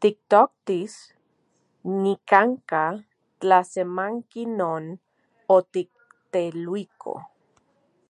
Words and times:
Tiktoktis 0.00 0.94
nikan’ka 2.02 2.84
tlasemanki 3.40 4.42
non 4.58 4.84
otikteluiko. 5.56 7.12